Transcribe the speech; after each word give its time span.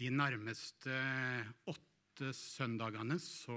De 0.00 0.08
nærmeste 0.08 0.94
åtte 1.68 2.30
søndagene 2.32 3.18
så, 3.20 3.56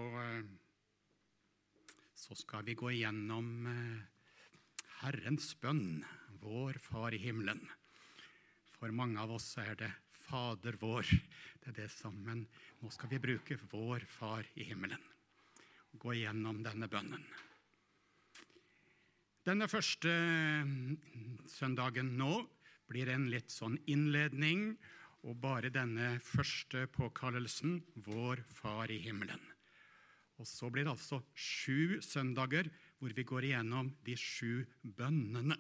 så 2.20 2.36
skal 2.36 2.66
vi 2.68 2.74
gå 2.76 2.90
igjennom 2.92 3.68
eh, 3.72 4.02
Herrens 5.00 5.54
bønn, 5.62 6.02
vår 6.42 6.82
Far 6.84 7.16
i 7.16 7.22
himmelen. 7.24 7.62
For 8.76 8.92
mange 8.92 9.24
av 9.24 9.32
oss 9.38 9.54
er 9.64 9.78
det 9.80 9.92
Fader 10.26 10.76
vår. 10.82 11.08
Det 11.64 11.72
er 11.72 11.78
det 11.78 11.90
som, 11.94 12.18
Men 12.26 12.42
nå 12.82 12.92
skal 12.92 13.14
vi 13.14 13.22
bruke 13.24 13.56
Vår 13.72 14.04
Far 14.12 14.44
i 14.60 14.66
himmelen. 14.68 15.00
Gå 15.96 16.12
igjennom 16.18 16.60
denne 16.66 16.90
bønnen. 16.92 17.24
Denne 19.48 19.70
første 19.72 20.12
søndagen 21.56 22.18
nå 22.20 22.34
blir 22.92 23.14
en 23.16 23.30
litt 23.32 23.52
sånn 23.52 23.80
innledning 23.88 24.74
og 25.24 25.40
bare 25.40 25.72
denne 25.72 26.18
første 26.24 26.86
påkallelsen, 26.92 27.80
Vår 28.06 28.44
Far 28.52 28.92
i 28.92 29.00
himmelen. 29.06 29.42
Og 30.42 30.48
så 30.50 30.70
blir 30.74 30.84
det 30.84 30.96
altså 30.96 31.22
sju 31.34 32.02
søndager 32.04 32.68
hvor 33.00 33.14
vi 33.16 33.24
går 33.28 33.48
igjennom 33.48 33.94
de 34.04 34.16
sju 34.20 34.64
bønnene. 34.84 35.56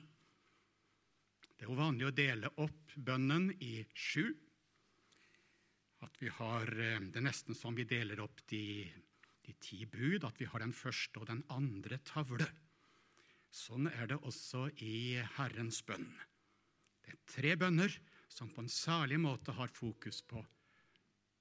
Det 1.53 1.63
er 1.63 1.69
jo 1.69 1.79
vanlig 1.79 2.09
å 2.09 2.15
dele 2.15 2.51
opp 2.59 2.95
bønnen 2.97 3.51
i 3.63 3.77
sju. 3.95 4.33
At 6.03 6.17
vi 6.19 6.27
har, 6.27 6.67
eh, 6.67 6.99
Det 6.99 7.15
er 7.15 7.29
nesten 7.29 7.55
som 7.55 7.75
vi 7.75 7.85
deler 7.85 8.19
opp 8.19 8.41
de, 8.47 8.91
de 9.45 9.53
ti 9.61 9.85
bud, 9.85 10.25
at 10.25 10.37
vi 10.39 10.45
har 10.45 10.59
den 10.59 10.73
første 10.73 11.21
og 11.21 11.27
den 11.27 11.43
andre 11.49 11.99
tavle. 12.03 12.49
Sånn 13.49 13.87
er 13.87 14.07
det 14.07 14.17
også 14.17 14.67
i 14.81 15.23
Herrens 15.37 15.81
bønn. 15.83 16.09
Det 17.03 17.13
er 17.13 17.19
tre 17.27 17.55
bønner 17.55 17.95
som 18.33 18.49
på 18.49 18.63
en 18.63 18.71
særlig 18.71 19.19
måte 19.21 19.53
har 19.53 19.71
fokus 19.73 20.21
på, 20.25 20.41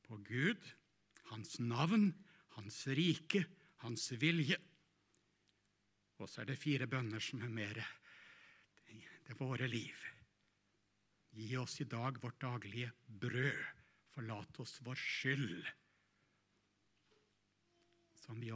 på 0.04 0.20
Gud, 0.28 0.60
hans 1.32 1.58
navn, 1.60 2.12
hans 2.58 2.84
rike, 2.86 3.46
hans 3.84 4.10
vilje. 4.20 4.58
Og 6.20 6.28
så 6.28 6.42
er 6.42 6.52
det 6.52 6.60
fire 6.60 6.86
bønner 6.86 7.22
som 7.24 7.42
er 7.42 7.52
mer 7.52 7.82
det 9.22 9.32
er 9.32 9.38
våre 9.38 9.68
liv. 9.70 10.02
Gi 11.32 11.54
oss 11.56 11.78
i 11.80 11.86
dag 11.88 12.18
vårt 12.20 12.40
daglige 12.42 12.90
brød. 13.06 13.62
Forlat 14.12 14.58
oss 14.60 14.74
vår 14.84 14.98
skyld, 15.00 15.68
som 18.20 18.42
vi 18.42 18.50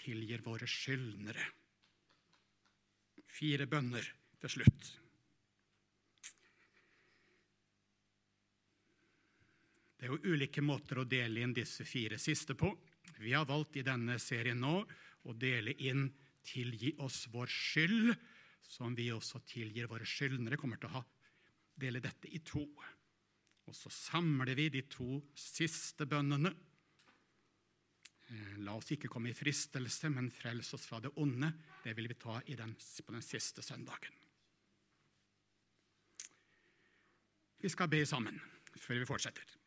tilgir 0.00 0.40
våre 0.40 0.64
skyldnere. 0.64 1.44
Fire 3.28 3.66
bønner 3.68 4.08
til 4.40 4.54
slutt. 4.54 4.88
Det 10.02 10.08
er 10.08 10.16
jo 10.16 10.32
ulike 10.34 10.58
måter 10.66 10.98
å 10.98 11.06
dele 11.06 11.44
inn 11.44 11.52
disse 11.54 11.84
fire 11.86 12.16
siste 12.18 12.56
på. 12.58 12.72
Vi 13.22 13.36
har 13.36 13.44
valgt 13.46 13.76
i 13.78 13.84
denne 13.86 14.16
serien 14.18 14.58
nå 14.58 14.80
å 14.82 15.34
dele 15.38 15.76
inn 15.78 16.08
'tilgi 16.42 16.96
oss 16.98 17.28
vår 17.30 17.46
skyld', 17.46 18.16
som 18.66 18.96
vi 18.98 19.12
også 19.14 19.38
tilgir 19.46 19.86
våre 19.86 20.02
skyldnere. 20.02 20.58
kommer 20.58 20.82
til 20.82 20.90
å 20.90 21.04
dele 21.78 22.00
dette 22.00 22.26
i 22.34 22.40
to. 22.42 22.66
Og 23.68 23.74
så 23.74 23.94
samler 23.94 24.56
vi 24.58 24.68
de 24.70 24.82
to 24.82 25.22
siste 25.38 26.02
bønnene. 26.04 26.50
Eh, 28.26 28.58
la 28.58 28.74
oss 28.74 28.90
ikke 28.90 29.06
komme 29.06 29.30
i 29.30 29.38
fristelse, 29.38 30.10
men 30.10 30.34
frels 30.34 30.74
oss 30.74 30.84
fra 30.84 30.98
det 30.98 31.14
onde. 31.14 31.54
Det 31.84 31.94
vil 31.94 32.08
vi 32.08 32.14
ta 32.14 32.40
den, 32.40 32.74
på 32.74 33.12
den 33.12 33.22
siste 33.22 33.62
søndagen. 33.62 34.18
Vi 37.62 37.68
skal 37.68 37.86
be 37.86 38.02
sammen 38.04 38.42
før 38.74 38.98
vi 38.98 39.06
fortsetter. 39.06 39.61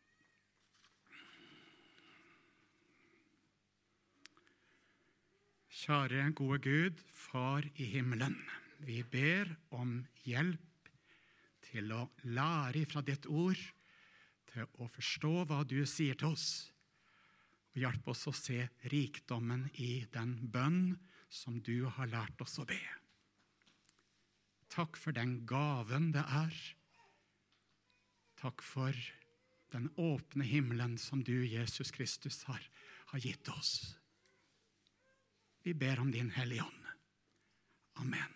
Kjære, 5.75 6.29
gode 6.31 6.61
Gud, 6.63 7.01
Far 7.03 7.65
i 7.75 7.85
himmelen. 7.91 8.37
Vi 8.87 9.01
ber 9.03 9.49
om 9.75 9.97
hjelp 10.23 10.91
til 11.67 11.91
å 11.91 12.05
lære 12.23 12.85
fra 12.87 13.01
ditt 13.03 13.27
ord, 13.27 13.59
til 14.53 14.69
å 14.79 14.87
forstå 14.87 15.31
hva 15.49 15.57
du 15.67 15.81
sier 15.83 16.15
til 16.15 16.31
oss. 16.31 16.45
Og 17.73 17.81
hjelp 17.83 18.07
oss 18.13 18.23
å 18.31 18.33
se 18.39 18.61
rikdommen 18.93 19.65
i 19.73 20.05
den 20.15 20.37
bønn 20.53 20.95
som 21.27 21.59
du 21.59 21.89
har 21.97 22.07
lært 22.13 22.45
oss 22.45 22.55
å 22.63 22.67
be. 22.71 22.79
Takk 24.71 24.95
for 24.95 25.11
den 25.11 25.41
gaven 25.43 26.13
det 26.15 26.23
er. 26.23 26.55
Takk 28.39 28.63
for 28.63 28.95
den 29.75 29.91
åpne 29.99 30.47
himmelen 30.47 30.95
som 30.95 31.19
du, 31.19 31.35
Jesus 31.43 31.91
Kristus, 31.91 32.45
har, 32.47 32.63
har 33.11 33.27
gitt 33.27 33.51
oss. 33.51 33.97
Vi 35.65 35.73
ber 35.73 35.99
om 35.99 36.11
Din 36.11 36.29
Hellige 36.29 36.61
Ånd. 36.61 36.81
Amen. 37.93 38.33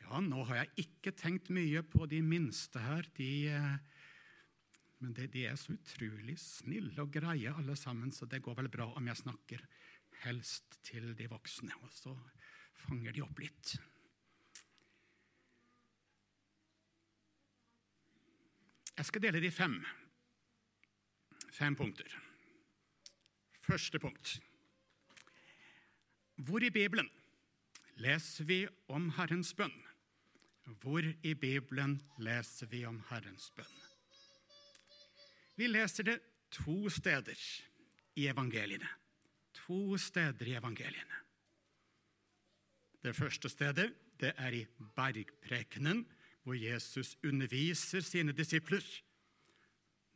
Ja, 0.00 0.22
nå 0.24 0.46
har 0.48 0.62
jeg 0.62 0.86
ikke 0.86 1.12
tenkt 1.12 1.50
mye 1.52 1.82
på 1.84 2.06
de 2.08 2.22
minste 2.24 2.80
her. 2.80 3.04
De, 3.18 3.28
eh, 3.52 3.76
men 5.04 5.12
de, 5.18 5.26
de, 5.28 5.42
er 5.50 5.58
så 5.60 5.74
utrolig 5.76 6.38
snille 6.40 6.96
og 7.04 7.12
greie, 7.12 7.52
alle 7.52 7.76
sammen, 7.76 8.08
så 8.08 8.24
det 8.24 8.40
går 8.40 8.56
vel 8.62 8.72
bra 8.72 8.88
om 8.96 9.12
jeg 9.12 9.20
snakker 9.20 9.68
helst 10.22 10.80
til 10.88 11.12
de 11.18 11.28
voksne. 11.28 11.76
Og 11.82 11.92
så 11.92 12.16
fanger 12.86 13.12
de 13.12 13.26
opp 13.26 13.44
litt. 13.44 13.76
Jeg 18.96 19.12
skal 19.12 19.28
dele 19.28 19.44
de 19.44 19.52
fem 19.52 19.76
fem 21.56 21.76
punkter. 21.76 22.10
Første 23.64 23.98
punkt. 23.98 24.36
Hvor 26.36 26.62
i 26.62 26.70
Bibelen 26.70 27.08
leser 27.96 28.44
vi 28.44 28.60
om 28.92 29.08
Herrens 29.16 29.54
bønn? 29.56 29.74
Hvor 30.82 31.00
i 31.00 31.34
Bibelen 31.34 31.96
leser 32.18 32.68
vi 32.70 32.84
om 32.84 33.00
Herrens 33.08 33.48
bønn? 33.56 33.76
Vi 35.56 35.70
leser 35.70 36.04
det 36.04 36.18
to 36.52 36.90
steder 36.92 37.40
i 38.16 38.26
evangeliene. 38.28 38.88
To 39.66 39.96
steder 39.96 40.46
i 40.46 40.58
evangeliene. 40.58 41.22
Det 43.02 43.16
første 43.16 43.48
stedet 43.48 43.94
det 44.20 44.32
er 44.36 44.52
i 44.52 44.66
bergprekenen, 44.96 46.04
hvor 46.42 46.54
Jesus 46.54 47.16
underviser 47.24 48.00
sine 48.00 48.32
disipler. 48.32 48.84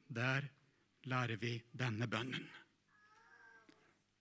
Der 0.09 0.47
lærer 1.05 1.37
vi 1.41 1.57
denne 1.73 2.07
bønnen. 2.07 2.47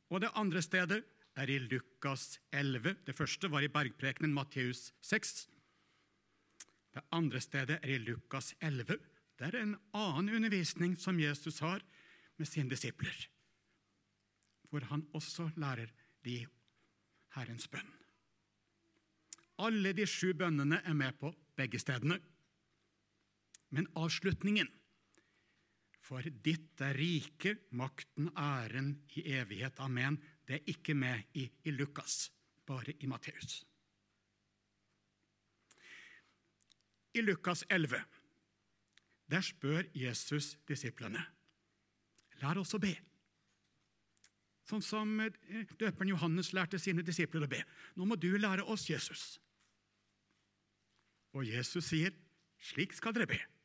Og 0.10 0.22
Det 0.22 0.32
andre 0.36 0.62
stedet 0.62 1.04
er 1.36 1.50
i 1.50 1.60
Lukas 1.60 2.40
11. 2.52 2.96
Det 3.06 3.16
første 3.16 3.52
var 3.52 3.62
i 3.62 3.72
bergprekenen 3.72 4.34
Matteus 4.34 4.94
6. 5.02 5.48
Det 6.94 7.04
andre 7.12 7.42
stedet 7.42 7.80
er 7.84 7.94
i 7.96 7.98
Lukas 7.98 8.56
11. 8.62 8.98
Det 9.40 9.48
er 9.48 9.62
en 9.62 9.76
annen 9.94 10.36
undervisning 10.36 10.98
som 11.00 11.20
Jesus 11.20 11.60
har 11.60 11.84
med 12.38 12.48
sine 12.48 12.70
disipler, 12.70 13.28
hvor 14.70 14.84
han 14.90 15.06
også 15.14 15.50
lærer 15.56 15.92
de 16.26 16.46
Herrens 17.36 17.68
bønn. 17.68 17.88
Alle 19.60 19.94
de 19.94 20.06
sju 20.08 20.34
bønnene 20.34 20.82
er 20.86 20.94
med 20.94 21.18
på 21.20 21.32
begge 21.56 21.80
stedene. 21.80 22.20
Men 23.70 23.88
avslutningen 23.96 24.70
for 26.10 26.26
ditt 26.26 26.82
er 26.82 26.98
riket, 26.98 27.68
makten, 27.78 28.32
æren 28.34 28.96
i 29.20 29.28
evighet. 29.38 29.78
Amen. 29.86 30.18
Det 30.48 30.58
er 30.58 30.72
ikke 30.74 30.96
med 30.98 31.36
i, 31.38 31.46
i 31.70 31.74
Lukas, 31.76 32.32
bare 32.66 32.96
i 32.98 33.10
Matteus. 33.10 33.60
I 37.14 37.22
Lukas 37.22 37.62
11 37.70 38.02
der 39.30 39.46
spør 39.46 39.86
Jesus 39.94 40.56
disiplene 40.66 41.22
Lær 42.42 42.58
oss 42.62 42.72
å 42.74 42.80
be. 42.82 42.94
Sånn 44.66 44.82
som 44.86 45.12
eh, 45.22 45.74
døperen 45.76 46.14
Johannes 46.14 46.54
lærte 46.56 46.80
sine 46.80 47.04
disipler 47.04 47.44
å 47.44 47.50
be. 47.52 47.60
Nå 48.00 48.08
må 48.08 48.16
du 48.16 48.32
lære 48.40 48.64
oss 48.64 48.88
Jesus. 48.88 49.36
Og 51.36 51.44
Jesus 51.46 51.92
sier, 51.92 52.16
'Slik 52.58 52.96
skal 52.96 53.14
dere 53.14 53.28
be'. 53.28 53.59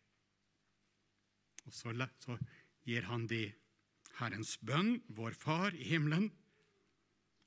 Og 1.65 1.73
så, 1.73 1.93
så 2.21 2.39
gir 2.85 3.07
han 3.09 3.27
de 3.31 3.47
Herrens 4.19 4.57
bønn, 4.63 4.99
vår 5.17 5.35
Far 5.39 5.75
i 5.75 5.89
himmelen. 5.89 6.29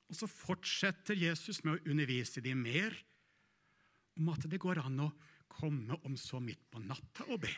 Og 0.08 0.16
så 0.16 0.28
fortsetter 0.28 1.16
Jesus 1.16 1.62
med 1.64 1.76
å 1.76 1.92
undervise 1.92 2.42
de 2.44 2.54
mer 2.56 2.96
om 4.18 4.30
at 4.32 4.48
det 4.50 4.60
går 4.60 4.80
an 4.82 5.04
å 5.06 5.12
komme 5.58 5.98
om 6.06 6.16
så 6.18 6.40
midt 6.42 6.64
på 6.70 6.80
natta 6.82 7.26
og 7.28 7.42
be. 7.44 7.52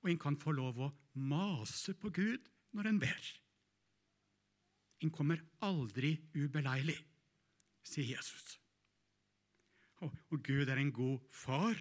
Og 0.00 0.10
en 0.12 0.20
kan 0.20 0.38
få 0.40 0.54
lov 0.56 0.80
å 0.80 0.92
mase 1.20 1.94
på 2.00 2.10
Gud 2.14 2.48
når 2.76 2.90
en 2.90 3.00
ber. 3.02 3.30
En 5.00 5.12
kommer 5.12 5.42
aldri 5.64 6.14
ubeleilig, 6.36 6.98
sier 7.84 8.16
Jesus. 8.16 8.56
Og 10.00 10.40
Gud 10.44 10.68
er 10.68 10.80
en 10.80 10.92
god 10.96 11.24
far 11.34 11.76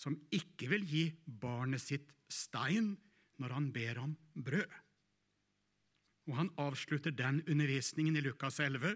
som 0.00 0.16
ikke 0.32 0.70
vil 0.72 0.86
gi 0.88 1.02
barnet 1.24 1.82
sitt 1.82 2.08
stein 2.30 2.94
når 3.40 3.56
han 3.56 3.68
ber 3.74 4.00
om 4.00 4.14
brød. 4.34 4.78
Og 6.30 6.36
Han 6.36 6.50
avslutter 6.62 7.10
den 7.10 7.42
undervisningen 7.48 8.16
i 8.16 8.22
Lukas 8.22 8.60
11. 8.60 8.94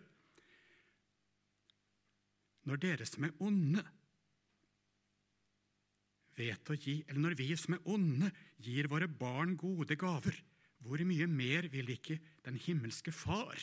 Når 2.65 2.81
dere 2.81 3.07
som 3.09 3.25
er 3.27 3.35
onde, 3.45 3.83
vet 6.39 6.71
å 6.71 6.77
gi, 6.79 6.97
eller 7.09 7.21
når 7.27 7.37
vi 7.39 7.49
som 7.59 7.77
er 7.77 7.89
onde, 7.91 8.31
gir 8.63 8.89
våre 8.91 9.09
barn 9.09 9.57
gode 9.61 9.97
gaver, 9.99 10.37
hvor 10.85 11.01
mye 11.07 11.27
mer 11.29 11.69
vil 11.73 11.93
ikke 11.95 12.19
den 12.45 12.57
himmelske 12.61 13.13
Far 13.13 13.59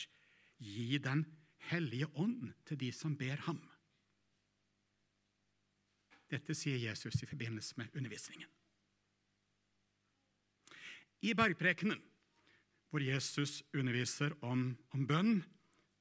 gi 0.62 0.98
Den 1.02 1.24
hellige 1.70 2.08
ånd 2.18 2.52
til 2.66 2.78
de 2.78 2.90
som 2.94 3.16
ber 3.18 3.38
ham? 3.46 3.60
Dette 6.32 6.54
sier 6.56 6.80
Jesus 6.80 7.20
i 7.22 7.28
forbindelse 7.28 7.76
med 7.76 7.92
undervisningen. 7.96 8.48
I 11.22 11.34
bergprekenen, 11.38 12.00
hvor 12.90 13.04
Jesus 13.04 13.60
underviser 13.74 14.34
om, 14.42 14.72
om 14.90 15.04
bønn, 15.06 15.42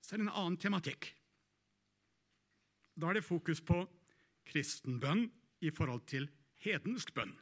så 0.02 0.16
er 0.16 0.22
det 0.22 0.26
en 0.26 0.34
annen 0.34 0.58
tematikk. 0.60 1.12
Da 2.96 3.12
er 3.12 3.20
det 3.20 3.28
fokus 3.28 3.62
på 3.64 3.84
kristen 4.48 5.00
bønn 5.04 5.28
i 5.62 5.70
forhold 5.72 6.04
til 6.10 6.28
hedensk 6.64 7.14
bønn. 7.16 7.36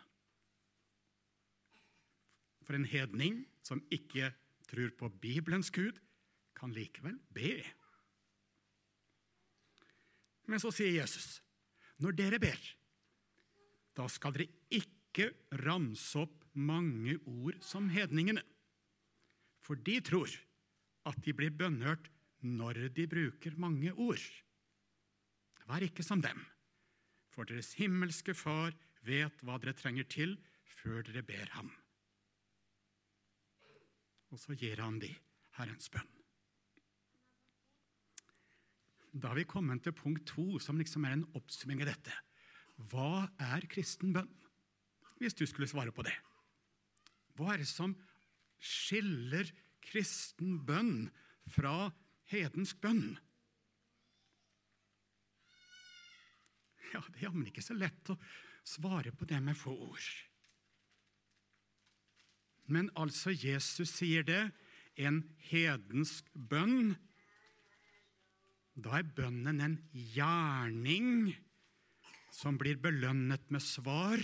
For 2.66 2.78
en 2.78 2.90
hedning 2.90 3.46
som 3.66 3.82
ikke 3.94 4.34
tror 4.70 4.92
på 4.98 5.10
Bibelens 5.22 5.72
Gud, 5.74 5.98
kan 6.60 6.74
likevel 6.76 7.16
be. 7.32 7.54
Men 10.50 10.60
så 10.60 10.74
sier 10.76 10.92
Jesus, 10.98 11.40
når 12.04 12.18
dere 12.18 12.40
ber, 12.42 12.60
da 14.00 14.08
skal 14.08 14.36
dere 14.36 14.48
ikke 14.72 15.32
ramse 15.66 16.22
opp 16.22 16.46
mange 16.56 17.18
ord 17.28 17.60
som 17.66 17.90
hedningene. 17.92 18.44
For 19.60 19.76
de 19.76 20.00
tror 20.06 20.32
at 21.10 21.20
de 21.26 21.34
blir 21.36 21.52
bønnhørt 21.56 22.08
når 22.46 22.88
de 22.96 23.08
bruker 23.12 23.58
mange 23.60 23.92
ord. 23.92 24.24
Vær 25.68 25.84
ikke 25.86 26.06
som 26.06 26.22
dem, 26.24 26.40
for 27.30 27.46
deres 27.50 27.76
himmelske 27.78 28.34
Far 28.34 28.72
vet 29.06 29.44
hva 29.44 29.60
dere 29.62 29.76
trenger 29.78 30.08
til 30.10 30.38
før 30.80 31.04
dere 31.06 31.26
ber 31.26 31.52
ham. 31.58 31.70
Og 34.30 34.40
så 34.40 34.56
gir 34.58 34.80
han 34.82 35.02
de 35.02 35.12
Herrens 35.58 35.92
bønn. 35.92 36.08
Da 39.10 39.32
har 39.32 39.40
vi 39.40 39.48
kommet 39.50 39.82
til 39.84 39.96
punkt 39.98 40.28
to, 40.30 40.60
som 40.62 40.78
liksom 40.78 41.06
er 41.06 41.18
en 41.18 41.30
oppsummering 41.34 41.82
av 41.82 41.90
dette. 41.90 42.14
Hva 42.88 43.28
er 43.52 43.66
kristen 43.72 44.14
bønn? 44.16 44.30
Hvis 45.20 45.36
du 45.36 45.44
skulle 45.50 45.68
svare 45.68 45.92
på 45.92 46.06
det. 46.08 46.16
Hva 47.36 47.54
er 47.54 47.64
det 47.64 47.68
som 47.68 47.96
skiller 48.60 49.50
kristen 49.84 50.62
bønn 50.68 51.10
fra 51.52 51.90
hedensk 52.32 52.80
bønn? 52.84 53.18
Ja, 56.94 57.04
Det 57.12 57.20
er 57.20 57.28
jammen 57.28 57.48
ikke 57.48 57.62
så 57.62 57.76
lett 57.78 58.10
å 58.10 58.18
svare 58.66 59.12
på 59.14 59.28
det 59.30 59.42
med 59.44 59.58
få 59.58 59.76
ord. 59.76 60.08
Men 62.70 62.90
altså, 62.96 63.34
Jesus 63.34 63.92
sier 63.98 64.26
det. 64.26 64.50
En 65.00 65.22
hedensk 65.50 66.28
bønn. 66.34 66.96
Da 68.76 69.00
er 69.00 69.14
bønnen 69.16 69.62
en 69.64 69.78
gjerning 69.92 71.32
som 72.40 72.60
blir 72.60 72.80
belønnet 72.80 73.50
med 73.52 73.64
svar. 73.64 74.22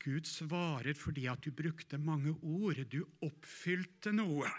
Gud 0.00 0.28
svarer 0.28 0.96
fordi 0.96 1.26
at 1.28 1.42
du 1.44 1.52
brukte 1.54 1.98
mange 2.00 2.32
ord. 2.40 2.80
Du 2.88 3.02
oppfylte 3.26 4.14
noe. 4.16 4.50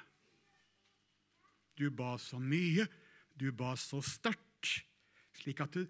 Du 1.77 1.89
ba 1.93 2.15
så 2.21 2.39
mye, 2.41 2.87
du 3.37 3.51
ba 3.53 3.75
så 3.77 4.01
sterkt, 4.01 4.81
slik 5.37 5.61
at 5.61 5.75
du, 5.77 5.83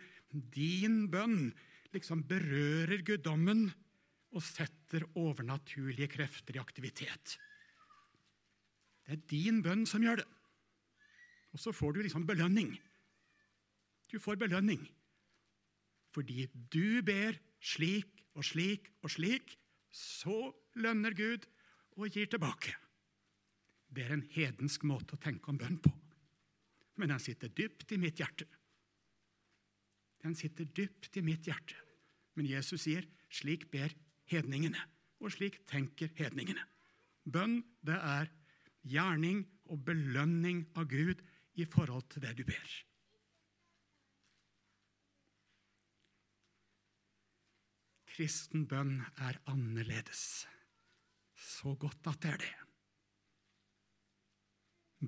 din 0.51 1.05
bønn 1.11 1.53
liksom 1.95 2.25
berører 2.27 3.03
guddommen 3.07 3.69
og 4.35 4.43
setter 4.43 5.05
overnaturlige 5.15 6.09
krefter 6.11 6.57
i 6.57 6.61
aktivitet. 6.61 7.37
Det 9.07 9.15
er 9.15 9.23
din 9.31 9.61
bønn 9.63 9.85
som 9.87 10.03
gjør 10.03 10.19
det. 10.19 10.27
Og 11.55 11.63
så 11.63 11.71
får 11.71 11.95
du 11.95 12.03
liksom 12.03 12.27
belønning. 12.27 12.75
Du 14.11 14.19
får 14.19 14.35
belønning 14.43 14.83
fordi 16.17 16.47
du 16.73 17.03
ber 17.05 17.37
slik 17.61 18.23
og 18.33 18.45
slik 18.45 18.89
og 19.05 19.13
slik. 19.13 19.53
Så 19.93 20.49
lønner 20.81 21.13
Gud 21.13 21.45
og 21.97 22.09
gir 22.09 22.25
tilbake. 22.25 22.73
Det 23.93 24.03
er 24.03 24.15
en 24.15 24.25
hedensk 24.33 24.83
måte 24.89 25.15
å 25.15 25.21
tenke 25.21 25.53
om 25.53 25.59
bønn 25.61 25.77
på. 25.81 25.93
Men 26.97 27.13
den 27.13 27.21
sitter 27.21 27.53
dypt 27.53 27.93
i 27.93 27.99
mitt 28.01 28.17
hjerte. 28.17 28.47
Den 30.25 30.33
sitter 30.35 30.65
dypt 30.65 31.19
i 31.21 31.23
mitt 31.23 31.45
hjerte. 31.45 31.77
Men 32.33 32.49
Jesus 32.49 32.81
sier, 32.85 33.05
'Slik 33.29 33.69
ber 33.71 33.93
hedningene', 34.31 34.81
og 35.21 35.31
slik 35.31 35.65
tenker 35.67 36.09
hedningene. 36.17 36.63
Bønn, 37.25 37.63
det 37.85 37.97
er 37.97 38.29
gjerning 38.83 39.45
og 39.65 39.85
belønning 39.85 40.65
av 40.75 40.87
Gud 40.89 41.21
i 41.55 41.65
forhold 41.65 42.09
til 42.09 42.21
det 42.21 42.37
du 42.37 42.43
ber. 42.43 42.69
Kristen 48.17 48.65
bønn 48.69 49.03
er 49.21 49.37
annerledes. 49.45 50.47
Så 51.37 51.75
godt 51.77 52.09
at 52.09 52.23
det 52.23 52.31
er 52.33 52.41
det. 52.41 52.55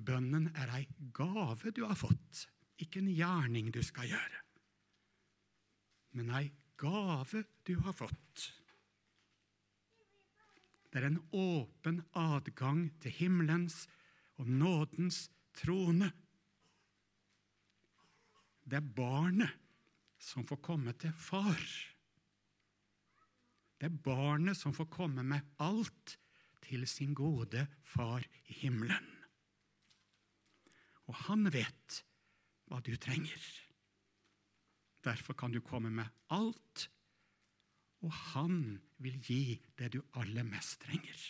Bønnen 0.06 0.52
er 0.54 0.70
ei 0.78 0.84
gave 1.10 1.74
du 1.74 1.82
har 1.88 1.98
fått, 1.98 2.46
ikke 2.78 3.02
en 3.02 3.10
gjerning 3.10 3.72
du 3.74 3.82
skal 3.82 4.06
gjøre 4.12 4.44
men 6.16 6.32
ei 6.34 6.50
gave 6.80 7.44
du 7.66 7.76
har 7.84 7.94
fått. 7.94 8.46
Det 10.90 10.98
er 10.98 11.06
en 11.10 11.20
åpen 11.36 12.00
adgang 12.18 12.88
til 13.02 13.14
himmelens 13.14 13.84
og 14.40 14.48
nådens 14.50 15.28
trone. 15.54 16.10
Det 18.66 18.80
er 18.80 18.92
barnet 18.96 19.54
som 20.20 20.46
får 20.48 20.62
komme 20.66 20.94
til 20.98 21.14
far. 21.14 21.62
Det 23.80 23.88
er 23.88 24.02
barnet 24.04 24.58
som 24.58 24.74
får 24.76 24.90
komme 24.92 25.24
med 25.24 25.56
alt 25.64 26.18
til 26.60 26.84
sin 26.88 27.14
gode 27.16 27.64
far 27.82 28.20
i 28.20 28.58
himmelen. 28.60 29.08
Og 31.08 31.16
han 31.26 31.48
vet 31.50 32.02
hva 32.68 32.82
du 32.84 32.92
trenger. 33.00 33.40
Derfor 35.00 35.34
kan 35.34 35.52
du 35.52 35.62
komme 35.64 35.90
med 35.90 36.12
alt, 36.28 36.90
og 38.04 38.12
han 38.34 38.80
vil 39.00 39.16
gi 39.24 39.42
det 39.80 39.94
du 39.96 40.02
aller 40.20 40.44
mest 40.44 40.82
trenger. 40.84 41.22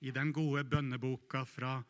I 0.00 0.14
den 0.16 0.30
gode 0.32 0.64
bønneboka 0.64 1.42
fra 1.44 1.80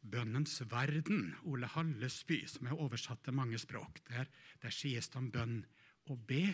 Bønnens 0.00 0.62
verden, 0.70 1.34
Ole 1.44 1.68
Hallesby, 1.68 2.40
som 2.48 2.66
er 2.66 2.78
oversatt 2.80 3.20
til 3.24 3.36
mange 3.36 3.60
språk, 3.60 4.00
der, 4.08 4.26
der 4.62 4.72
sies 4.74 5.10
det 5.12 5.20
om 5.20 5.28
bønn. 5.30 5.60
Å 6.08 6.16
be, 6.16 6.44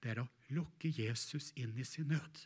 det 0.00 0.14
er 0.14 0.22
å 0.22 0.28
lukke 0.56 0.88
Jesus 0.88 1.50
inn 1.60 1.76
i 1.78 1.84
sin 1.84 2.08
nød. 2.10 2.44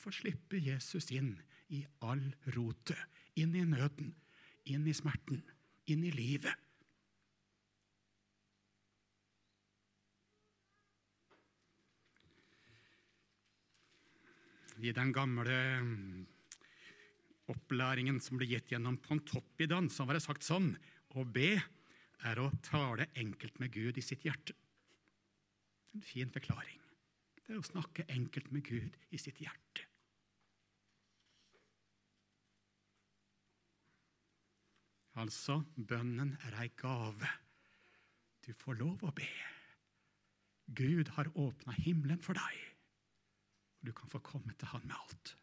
Få 0.00 0.12
slippe 0.14 0.60
Jesus 0.62 1.10
inn 1.12 1.34
i 1.74 1.82
all 2.06 2.22
rotet, 2.56 3.00
inn 3.36 3.54
i 3.58 3.64
nøden, 3.66 4.14
inn 4.70 4.86
i 4.86 4.94
smerten, 4.96 5.42
inn 5.90 6.06
i 6.06 6.14
livet. 6.14 6.54
i 14.84 14.92
den 14.92 15.12
gamle 15.14 15.56
opplæringen 17.50 18.18
som 18.20 18.38
ble 18.38 18.48
gitt 18.50 18.72
gjennom 18.72 18.98
Pontoppidan, 19.02 19.88
så 19.90 20.04
var 20.06 20.18
det 20.18 20.24
sagt 20.26 20.46
sånn 20.46 20.74
Å 21.16 21.24
be 21.24 21.54
er 22.26 22.40
å 22.42 22.50
tale 22.64 23.08
enkelt 23.16 23.60
med 23.62 23.72
Gud 23.72 23.96
i 23.96 24.04
sitt 24.04 24.26
hjerte. 24.26 24.52
En 25.96 26.04
fin 26.04 26.28
forklaring. 26.28 26.82
Det 27.40 27.54
er 27.54 27.60
å 27.60 27.64
snakke 27.64 28.04
enkelt 28.12 28.50
med 28.52 28.66
Gud 28.68 28.96
i 29.08 29.20
sitt 29.20 29.40
hjerte. 29.40 29.86
Altså, 35.16 35.62
bønnen 35.80 36.34
er 36.44 36.60
ei 36.60 36.68
gave. 36.76 37.32
Du 38.44 38.52
får 38.52 38.76
lov 38.82 39.08
å 39.08 39.16
be. 39.16 39.32
Gud 40.76 41.16
har 41.16 41.32
åpna 41.32 41.72
himmelen 41.80 42.20
for 42.20 42.36
deg 42.36 42.66
og 43.86 43.88
du 43.88 43.92
kan 43.94 44.10
få 44.10 44.18
komme 44.18 44.54
til 44.58 44.68
Han 44.72 44.86
med 44.86 44.96
alt. 44.98 45.36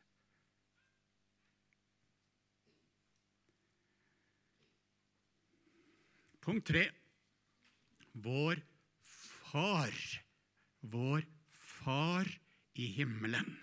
Punkt 6.43 6.67
tre. 6.67 6.89
Vår 8.13 8.59
Far, 9.53 9.93
vår 10.83 11.25
Far 11.83 12.27
i 12.79 12.85
himmelen. 12.95 13.57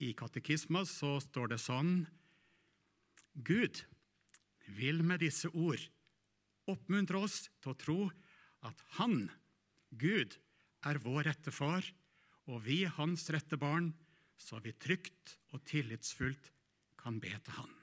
I 0.00 0.14
katekisma 0.16 0.84
så 0.88 1.18
står 1.20 1.50
det 1.52 1.58
sånn 1.60 1.92
Gud 3.34 3.82
vil 4.78 5.02
med 5.04 5.20
disse 5.20 5.50
ord 5.52 5.82
oppmuntre 6.68 7.20
oss 7.20 7.46
til 7.60 7.72
å 7.72 7.78
tro 7.80 7.98
at 8.68 8.80
Han, 8.98 9.28
Gud, 9.90 10.36
er 10.86 11.00
vår 11.02 11.28
rette 11.30 11.52
far, 11.54 11.84
og 12.48 12.62
vi 12.64 12.82
hans 12.88 13.26
rette 13.34 13.58
barn, 13.60 13.92
så 14.38 14.60
vi 14.64 14.72
trygt 14.72 15.36
og 15.52 15.64
tillitsfullt 15.68 16.52
kan 17.00 17.20
be 17.22 17.34
til 17.34 17.58
Han. 17.58 17.74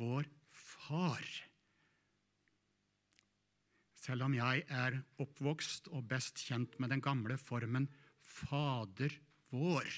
Vår 0.00 0.28
far. 0.50 1.49
Selv 4.00 4.24
om 4.24 4.34
jeg 4.36 4.64
er 4.72 4.96
oppvokst 5.20 5.90
og 5.92 6.06
best 6.08 6.40
kjent 6.46 6.78
med 6.80 6.92
den 6.94 7.02
gamle 7.04 7.36
formen 7.40 7.90
Fader 8.24 9.12
vår, 9.52 9.88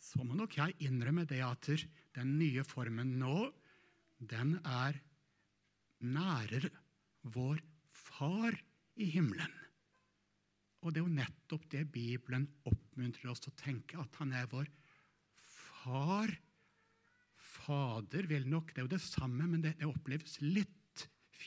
så 0.00 0.24
må 0.24 0.34
nok 0.34 0.56
jeg 0.56 0.78
innrømme 0.88 1.26
det 1.28 1.42
at 1.44 1.68
den 2.16 2.32
nye 2.40 2.64
formen 2.66 3.18
nå, 3.20 3.50
den 4.18 4.56
er 4.64 4.98
nærere 6.00 6.72
vår 7.22 7.60
Far 7.90 8.56
i 9.00 9.06
himmelen. 9.12 9.52
Og 10.80 10.92
det 10.92 11.00
er 11.00 11.06
jo 11.06 11.18
nettopp 11.20 11.66
det 11.72 11.86
Bibelen 11.92 12.46
oppmuntrer 12.68 13.30
oss 13.32 13.42
til 13.44 13.52
å 13.52 13.60
tenke, 13.60 14.00
at 14.00 14.16
han 14.20 14.32
er 14.36 14.48
vår 14.50 14.68
far. 15.44 16.32
Fader 17.36 18.28
vil 18.30 18.48
nok, 18.48 18.72
det 18.72 18.82
er 18.82 18.88
jo 18.88 18.92
det 18.94 19.02
samme, 19.04 19.46
men 19.46 19.64
det, 19.64 19.74
det 19.80 19.88
oppleves 19.88 20.38
litt 20.44 20.79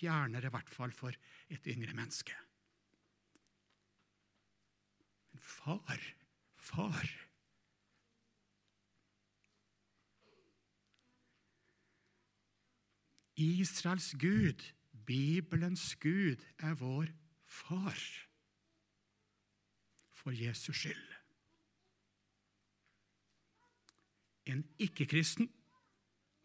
fjernere, 0.04 0.50
i 0.50 0.52
hvert 0.52 0.70
fall 0.70 0.92
for 0.92 1.16
et 1.54 1.70
yngre 1.72 1.96
menneske. 1.96 2.36
Men 5.32 5.42
far, 5.42 6.02
far 6.60 7.08
Israels 13.36 14.12
Gud, 14.20 14.62
Bibelens 15.08 15.96
Gud, 15.96 16.44
er 16.60 16.76
vår 16.78 17.10
far 17.48 17.98
for 20.12 20.32
Jesus 20.32 20.84
skyld. 20.84 21.10
En 24.46 24.64
ikke-kristen 24.78 25.48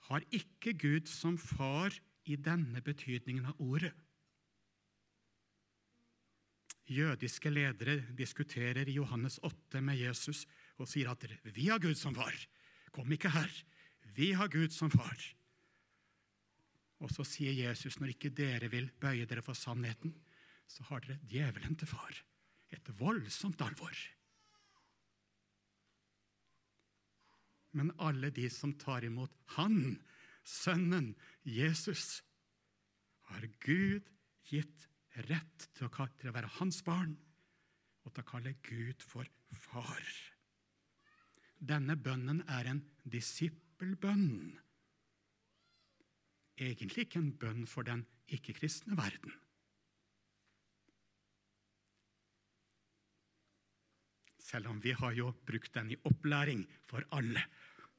har 0.08 0.22
ikke 0.32 0.78
Gud 0.78 1.10
som 1.10 1.36
far 1.38 1.92
i 2.28 2.36
denne 2.36 2.82
betydningen 2.84 3.48
av 3.50 3.60
ordet. 3.64 3.94
Jødiske 6.88 7.50
ledere 7.52 7.98
diskuterer 8.16 8.88
i 8.88 8.96
Johannes 8.96 9.36
8 9.44 9.82
med 9.84 9.98
Jesus 10.00 10.46
og 10.78 10.88
sier 10.88 11.10
at 11.10 11.24
'vi 11.44 11.68
har 11.68 11.78
Gud 11.78 11.96
som 11.96 12.14
far'. 12.14 12.46
Kom 12.92 13.12
ikke 13.12 13.30
her. 13.30 13.50
Vi 14.14 14.32
har 14.32 14.48
Gud 14.48 14.72
som 14.72 14.90
far. 14.90 15.18
Og 16.98 17.10
så 17.10 17.24
sier 17.24 17.52
Jesus, 17.52 18.00
når 18.00 18.14
ikke 18.14 18.34
dere 18.34 18.70
vil 18.70 18.90
bøye 19.00 19.26
dere 19.26 19.42
for 19.42 19.54
sannheten, 19.54 20.14
så 20.66 20.82
har 20.90 21.00
dere 21.00 21.20
djevelen 21.30 21.76
til 21.76 21.86
far. 21.86 22.24
Et 22.70 22.88
voldsomt 22.98 23.60
alvor. 23.60 23.94
Men 27.72 27.92
alle 27.98 28.30
de 28.34 28.48
som 28.50 28.72
tar 28.80 29.04
imot 29.04 29.30
Han, 29.56 30.00
Sønnen, 30.48 31.12
Jesus, 31.44 32.22
har 33.28 33.44
Gud 33.60 34.06
gitt 34.48 34.86
rett 35.28 35.66
til 35.76 35.88
å, 35.88 36.06
være 36.32 36.54
hans 36.58 36.80
barn 36.86 37.16
og 38.06 38.14
til 38.14 38.24
å 38.24 38.28
kalle 38.30 38.54
Gud 38.64 39.04
for 39.04 39.28
far. 39.52 40.06
Denne 41.58 41.98
bønnen 42.00 42.40
er 42.48 42.70
en 42.70 42.80
disippelbønn. 43.04 44.54
Egentlig 46.58 47.06
ikke 47.06 47.20
en 47.20 47.34
bønn 47.42 47.68
for 47.68 47.86
den 47.86 48.06
ikke-kristne 48.32 48.96
verden. 48.98 49.34
Selv 54.48 54.72
om 54.72 54.80
vi 54.80 54.94
har 54.96 55.12
jo 55.12 55.34
brukt 55.44 55.74
den 55.76 55.92
i 55.92 56.00
opplæring 56.08 56.64
for 56.88 57.04
alle, 57.12 57.44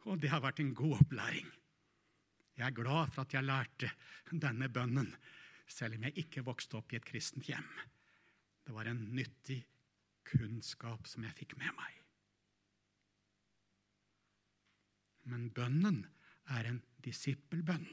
og 0.10 0.18
det 0.24 0.32
har 0.34 0.42
vært 0.42 0.64
en 0.64 0.74
god 0.74 1.04
opplæring. 1.04 1.59
Jeg 2.60 2.68
er 2.68 2.76
glad 2.76 3.08
for 3.14 3.24
at 3.24 3.34
jeg 3.34 3.48
lærte 3.48 3.90
denne 4.32 4.68
bønnen, 4.68 5.14
selv 5.70 5.96
om 5.96 6.04
jeg 6.04 6.26
ikke 6.26 6.44
vokste 6.44 6.76
opp 6.76 6.92
i 6.92 6.98
et 7.00 7.08
kristent 7.08 7.48
hjem. 7.48 7.70
Det 8.68 8.76
var 8.76 8.90
en 8.92 9.00
nyttig 9.16 9.62
kunnskap 10.28 11.08
som 11.08 11.24
jeg 11.24 11.38
fikk 11.38 11.56
med 11.62 11.72
meg. 11.78 11.96
Men 15.32 15.48
bønnen 15.56 16.04
er 16.52 16.68
en 16.68 16.82
disippelbønn. 17.06 17.88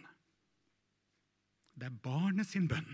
Det 1.77 1.87
er 1.87 1.99
barnet 2.03 2.49
sin 2.49 2.67
bønn. 2.69 2.89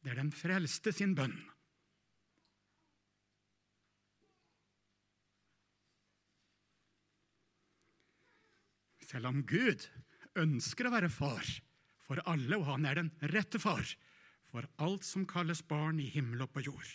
Det 0.00 0.12
er 0.12 0.20
den 0.20 0.32
frelste 0.32 0.92
sin 0.94 1.16
bønn. 1.16 1.34
Selv 9.10 9.26
om 9.30 9.42
Gud 9.42 9.88
ønsker 10.38 10.86
å 10.86 10.94
være 10.94 11.10
far 11.10 11.46
for 12.04 12.22
alle, 12.30 12.58
og 12.58 12.68
han 12.68 12.86
er 12.86 13.00
den 13.00 13.10
rette 13.32 13.58
far 13.62 13.82
for 14.50 14.66
alt 14.82 15.06
som 15.06 15.26
kalles 15.30 15.62
barn 15.66 15.98
i 16.02 16.10
himmel 16.10 16.44
og 16.46 16.52
på 16.54 16.62
jord. 16.68 16.92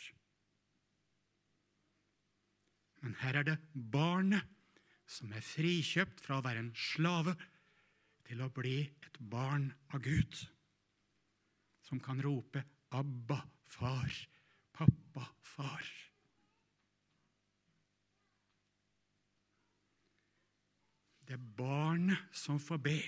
Men 3.04 3.18
her 3.22 3.42
er 3.42 3.48
det 3.52 3.58
barnet 3.74 4.48
som 5.06 5.34
er 5.36 5.44
frikjøpt 5.46 6.24
fra 6.24 6.40
å 6.40 6.46
være 6.46 6.64
en 6.64 6.72
slave 6.80 7.36
til 8.26 8.42
å 8.42 8.50
bli 8.54 8.80
et 9.06 9.20
barn 9.20 9.68
av 9.94 10.02
Gud, 10.08 10.40
som 11.86 12.00
kan 12.02 12.24
rope 12.24 12.64
'Abba, 12.90 13.44
far', 13.68 14.28
'Pappa, 14.74 15.28
far'. 15.44 16.05
Det 21.26 21.34
er 21.34 21.48
barnet 21.58 22.36
som 22.36 22.60
får 22.62 22.82
be. 22.86 23.00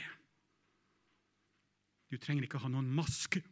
Du 2.09 2.17
trenger 2.17 2.47
ikke 2.47 2.61
ha 2.63 2.71
noen 2.71 2.89
maske. 2.89 3.43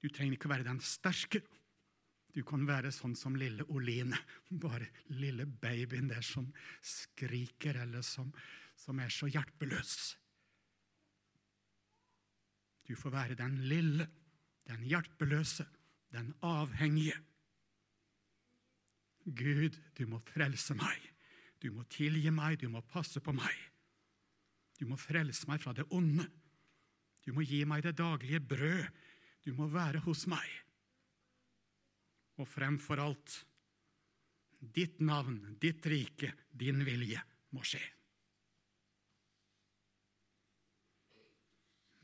Du 0.00 0.08
trenger 0.08 0.36
ikke 0.36 0.50
være 0.52 0.66
den 0.66 0.80
sterke. 0.84 1.42
Du 2.34 2.42
kan 2.46 2.64
være 2.66 2.90
sånn 2.90 3.14
som 3.14 3.36
lille 3.38 3.62
Oline, 3.70 4.18
bare 4.50 4.88
lille 5.14 5.46
babyen 5.46 6.08
der 6.10 6.24
som 6.26 6.48
skriker, 6.82 7.78
eller 7.84 8.02
som, 8.02 8.32
som 8.76 8.98
er 8.98 9.12
så 9.14 9.28
hjelpeløs. 9.30 9.94
Du 12.84 12.96
får 12.98 13.14
være 13.14 13.38
den 13.38 13.60
lille, 13.70 14.08
den 14.66 14.82
hjelpeløse, 14.90 15.66
den 16.12 16.34
avhengige. 16.44 17.16
Gud, 19.24 19.78
du 19.96 20.04
må 20.10 20.18
frelse 20.26 20.74
meg. 20.76 21.13
Du 21.62 21.70
må 21.72 21.84
tilgi 21.90 22.30
meg, 22.34 22.58
du 22.60 22.68
må 22.68 22.82
passe 22.86 23.22
på 23.24 23.32
meg. 23.34 23.54
Du 24.78 24.86
må 24.90 24.98
frelse 24.98 25.46
meg 25.48 25.62
fra 25.62 25.72
det 25.76 25.86
onde. 25.94 26.26
Du 27.24 27.32
må 27.32 27.44
gi 27.46 27.62
meg 27.68 27.84
det 27.86 27.96
daglige 27.98 28.42
brød. 28.42 28.84
Du 29.44 29.52
må 29.56 29.68
være 29.72 30.02
hos 30.04 30.26
meg. 30.30 30.46
Og 32.40 32.48
fremfor 32.50 33.00
alt 33.00 33.36
ditt 34.74 35.00
navn, 35.04 35.56
ditt 35.60 35.84
rike, 35.86 36.32
din 36.50 36.82
vilje 36.86 37.20
må 37.54 37.62
skje. 37.66 37.82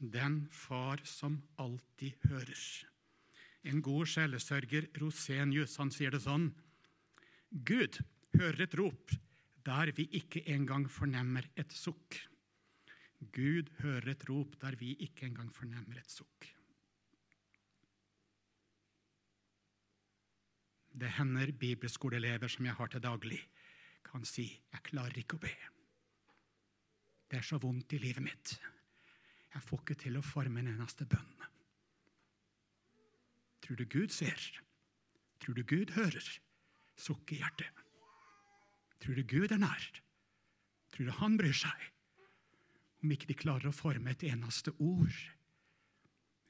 Den 0.00 0.47
far 0.52 1.02
som 1.04 1.40
alltid 1.61 2.16
hører. 2.30 2.62
En 3.69 3.83
god 3.85 4.09
sjelesørger, 4.09 4.87
Rosenius, 5.00 5.76
han 5.76 5.92
sier 5.92 6.14
det 6.14 6.23
sånn 6.25 6.49
Gud 7.50 7.99
hører 8.38 8.64
et 8.64 8.76
rop 8.78 9.12
der 9.66 9.92
vi 9.96 10.08
ikke 10.20 10.42
engang 10.48 10.88
fornemmer 10.90 11.46
et 11.56 11.72
sukk. 11.72 12.16
Gud 13.20 13.68
hører 13.80 14.14
et 14.14 14.24
rop 14.28 14.56
der 14.60 14.76
vi 14.80 14.94
ikke 15.04 15.26
engang 15.26 15.52
fornemmer 15.54 16.00
et 16.00 16.10
sukk. 16.10 16.48
Det 21.00 21.10
hender 21.18 21.52
bibelskoleelever 21.52 22.48
som 22.48 22.66
jeg 22.66 22.74
har 22.74 22.86
til 22.86 23.02
daglig, 23.02 23.40
kan 24.04 24.24
si 24.24 24.62
'Jeg 24.72 24.82
klarer 24.82 25.18
ikke 25.18 25.36
å 25.36 25.40
be'. 25.40 25.68
Det 27.30 27.38
er 27.38 27.42
så 27.42 27.58
vondt 27.58 27.92
i 27.92 27.98
livet 27.98 28.22
mitt. 28.22 28.60
Jeg 29.54 29.62
får 29.62 29.80
ikke 29.80 29.94
til 29.94 30.16
å 30.16 30.22
forme 30.22 30.60
en 30.60 30.68
eneste 30.68 31.06
bønn. 31.06 31.42
Tror 33.62 33.76
du 33.76 33.84
Gud 33.84 34.08
ser? 34.08 34.62
Tror 35.40 35.54
du 35.54 35.62
Gud 35.62 35.92
hører? 35.94 36.40
Sukk 36.96 37.32
i 37.32 37.36
hjertet. 37.36 37.79
Tror 39.00 39.16
du 39.16 39.25
Gud 39.25 39.52
er 39.52 39.62
nær? 39.62 39.87
Tror 40.92 41.09
du 41.09 41.16
han 41.21 41.38
bryr 41.40 41.57
seg? 41.57 41.90
om 43.00 43.12
ikke 43.14 43.30
de 43.30 43.37
klarer 43.38 43.71
å 43.71 43.76
forme 43.76 44.12
et 44.12 44.25
eneste 44.28 44.73
ord. 44.78 45.14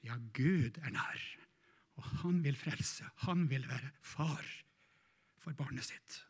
Ja, 0.07 0.16
Gud 0.35 0.80
er 0.83 0.95
nær, 0.95 1.23
og 1.99 2.09
han 2.23 2.40
vil 2.45 2.59
frelse. 2.59 3.07
Han 3.26 3.47
vil 3.50 3.66
være 3.69 3.92
far 4.02 4.47
for 5.40 5.57
barnet 5.57 5.87
sitt. 5.90 6.21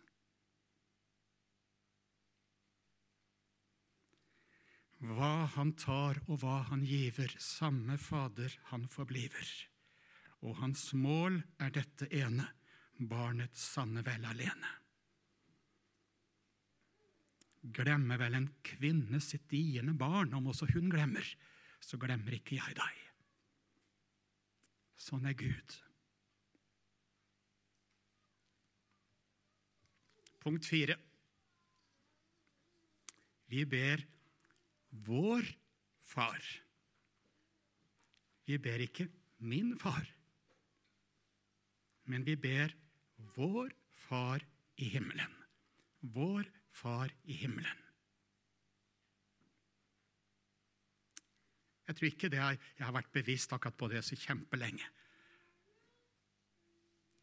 Hva 5.01 5.49
han 5.55 5.73
tar 5.81 6.21
og 6.27 6.43
hva 6.43 6.59
han 6.69 6.83
giver, 6.85 7.33
samme 7.41 7.97
Fader 7.97 8.53
han 8.69 8.85
forbliver. 8.93 9.49
Og 10.45 10.59
hans 10.61 10.91
mål 10.93 11.41
er 11.61 11.73
dette 11.73 12.11
ene, 12.13 12.45
barnets 13.01 13.65
sanne 13.73 14.05
vel 14.05 14.27
alene. 14.29 14.80
Glemmer 17.75 18.19
vel 18.21 18.37
en 18.39 18.49
kvinne 18.67 19.21
sitt 19.23 19.47
diende 19.51 19.95
barn, 19.99 20.35
om 20.35 20.49
også 20.51 20.69
hun 20.73 20.91
glemmer, 20.93 21.27
så 21.81 21.99
glemmer 22.01 22.37
ikke 22.37 22.59
jeg 22.59 22.77
deg. 22.79 22.99
Sånn 25.01 25.29
er 25.29 25.37
Gud. 25.39 25.77
Punkt 30.41 30.67
fire. 30.69 30.97
Vi 33.51 33.65
ber 33.69 34.03
vår 35.07 35.47
far. 36.07 36.41
Vi 38.47 38.59
ber 38.59 38.83
ikke 38.83 39.07
min 39.47 39.77
far, 39.79 40.07
men 42.11 42.25
vi 42.27 42.35
ber 42.37 42.73
vår 43.37 43.71
far 44.09 44.43
i 44.81 44.89
himmelen. 44.95 45.37
Vår 46.01 46.49
far 46.71 47.13
i 47.25 47.37
himmelen. 47.43 47.87
Jeg 51.91 51.97
tror 51.97 52.07
ikke 52.07 52.29
det 52.31 52.39
er, 52.39 52.59
jeg 52.79 52.87
har 52.87 52.95
vært 52.95 53.13
bevisst 53.13 53.53
akkurat 53.53 53.75
på 53.75 53.89
det 53.91 54.05
så 54.07 54.15
kjempelenge. 54.15 54.85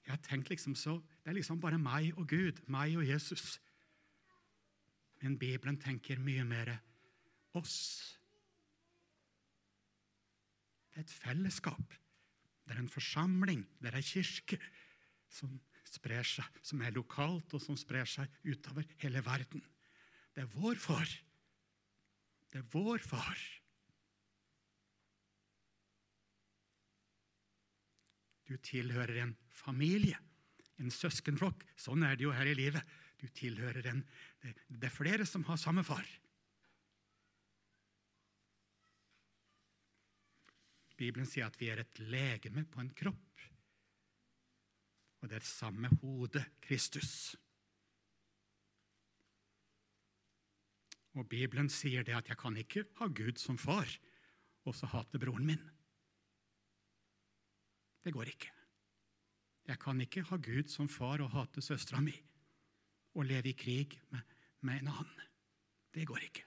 Jeg 0.04 0.12
har 0.12 0.20
tenkt 0.24 0.50
liksom 0.50 0.76
så, 0.76 0.98
Det 1.24 1.32
er 1.32 1.36
liksom 1.36 1.62
bare 1.62 1.80
meg 1.80 2.18
og 2.18 2.28
Gud, 2.28 2.60
meg 2.68 2.98
og 2.98 3.08
Jesus. 3.08 3.60
Men 5.22 5.38
Bibelen 5.40 5.80
tenker 5.80 6.20
mye 6.20 6.44
mer 6.44 6.78
oss. 7.56 8.18
Det 10.92 11.00
er 11.00 11.06
et 11.08 11.16
fellesskap. 11.16 11.96
Det 12.68 12.76
er 12.76 12.80
en 12.80 12.92
forsamling, 12.92 13.64
det 13.80 13.92
er 13.92 14.00
ei 14.00 14.04
kirke 14.04 14.60
som 15.32 15.54
sprer 15.88 16.28
seg, 16.28 16.60
som 16.66 16.82
er 16.84 16.96
lokalt, 16.96 17.54
og 17.56 17.64
som 17.64 17.78
sprer 17.80 18.08
seg 18.10 18.32
utover 18.46 18.88
hele 19.02 19.24
verden. 19.26 19.64
Det 20.36 20.44
er 20.44 20.52
vår 20.54 20.80
far. 20.82 21.08
Det 22.52 22.62
er 22.62 22.68
vår 22.74 23.04
far. 23.04 23.40
Du 28.48 28.56
tilhører 28.64 29.24
en 29.26 29.34
familie, 29.52 30.20
en 30.80 30.94
søskenflokk. 30.94 31.66
Sånn 31.76 32.06
er 32.08 32.16
det 32.16 32.28
jo 32.28 32.36
her 32.36 32.48
i 32.48 32.56
livet. 32.56 32.96
Du 33.20 33.28
tilhører 33.34 33.92
en 33.92 34.06
Det, 34.38 34.54
det 34.70 34.86
er 34.86 34.94
flere 34.94 35.26
som 35.26 35.44
har 35.48 35.58
samme 35.58 35.82
far. 35.84 36.06
Bibelen 40.98 41.26
sier 41.30 41.50
at 41.50 41.58
vi 41.58 41.72
er 41.74 41.82
et 41.82 42.00
legeme 42.00 42.64
på 42.70 42.82
en 42.82 42.92
kropp. 42.94 43.42
Og 45.22 45.30
det 45.30 45.40
er 45.40 45.48
samme 45.48 45.90
hode, 46.02 46.44
Kristus. 46.62 47.36
Og 51.18 51.26
Bibelen 51.30 51.70
sier 51.74 52.06
det 52.06 52.14
at 52.14 52.30
jeg 52.30 52.38
kan 52.38 52.58
ikke 52.62 52.86
ha 53.00 53.08
Gud 53.10 53.42
som 53.42 53.58
far 53.58 53.90
og 54.68 54.76
så 54.76 54.90
hate 54.92 55.20
broren 55.20 55.48
min. 55.48 55.64
Det 58.06 58.14
går 58.14 58.30
ikke. 58.30 58.52
Jeg 59.68 59.80
kan 59.84 60.02
ikke 60.02 60.24
ha 60.30 60.38
Gud 60.40 60.70
som 60.72 60.90
far 60.90 61.24
og 61.24 61.34
hate 61.34 61.64
søstera 61.66 62.00
mi 62.04 62.16
og 63.18 63.26
leve 63.26 63.50
i 63.50 63.58
krig 63.58 63.98
med, 64.14 64.22
med 64.62 64.84
en 64.84 64.92
annen. 64.94 65.26
Det 65.94 66.06
går 66.08 66.22
ikke. 66.28 66.46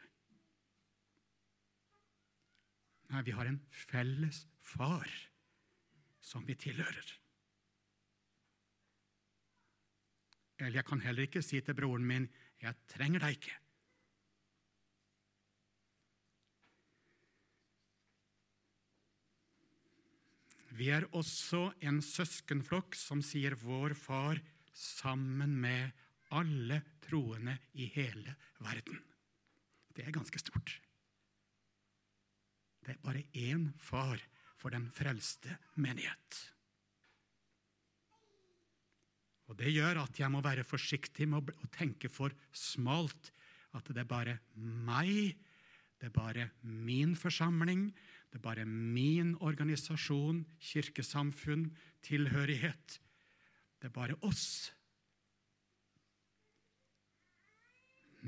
Nei, 3.10 3.24
vi 3.26 3.34
har 3.34 3.48
en 3.50 3.58
felles 3.74 4.44
far 4.62 5.10
som 6.22 6.46
vi 6.46 6.54
tilhører. 6.54 7.19
Eller 10.60 10.80
jeg 10.82 10.86
kan 10.90 11.00
heller 11.00 11.24
ikke 11.24 11.42
si 11.42 11.60
til 11.64 11.74
broren 11.74 12.06
min 12.06 12.28
'Jeg 12.60 12.74
trenger 12.92 13.20
deg 13.20 13.36
ikke'. 13.38 13.56
Vi 20.76 20.88
er 20.88 21.08
også 21.12 21.72
en 21.82 22.00
søskenflokk 22.00 22.94
som 22.94 23.22
sier 23.22 23.54
'vår 23.54 23.94
far' 23.94 24.40
sammen 24.72 25.60
med 25.60 25.90
alle 26.30 26.82
troende 27.00 27.58
i 27.74 27.86
hele 27.86 28.36
verden. 28.60 29.02
Det 29.96 30.06
er 30.06 30.12
ganske 30.14 30.38
stort. 30.38 30.80
Det 32.80 32.94
er 32.94 33.02
bare 33.02 33.24
én 33.34 33.72
far 33.78 34.20
for 34.56 34.70
den 34.70 34.90
frelste 34.90 35.58
menighet. 35.76 36.52
Og 39.50 39.58
Det 39.58 39.72
gjør 39.74 40.04
at 40.04 40.18
jeg 40.20 40.30
må 40.30 40.40
være 40.46 40.62
forsiktig 40.62 41.26
med 41.28 41.50
å 41.50 41.68
tenke 41.74 42.08
for 42.08 42.30
smalt. 42.54 43.32
At 43.74 43.88
det 43.90 44.04
er 44.04 44.10
bare 44.10 44.38
meg, 44.54 45.34
det 45.98 46.06
er 46.08 46.14
bare 46.14 46.50
min 46.62 47.16
forsamling, 47.18 47.88
det 48.30 48.38
er 48.38 48.44
bare 48.44 48.64
min 48.66 49.34
organisasjon, 49.42 50.44
kirkesamfunn, 50.62 51.66
tilhørighet. 52.06 53.00
Det 53.82 53.90
er 53.90 53.94
bare 53.94 54.18
oss. 54.26 54.70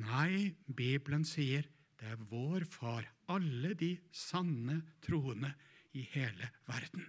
Nei, 0.03 0.57
Bibelen 0.67 1.23
sier 1.29 1.69
det 2.01 2.17
er 2.17 2.27
vår 2.33 2.65
far, 2.67 3.07
alle 3.31 3.77
de 3.79 3.93
sanne 4.11 4.81
troende 5.05 5.53
i 5.95 6.03
hele 6.17 6.49
verden, 6.67 7.05